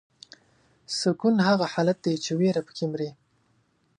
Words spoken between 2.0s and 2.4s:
دی چې